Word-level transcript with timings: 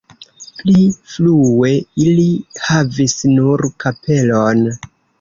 Pli 0.61 0.85
frue 1.15 1.69
ili 2.07 2.25
havis 2.71 3.17
nur 3.37 3.67
kapelon. 3.87 4.69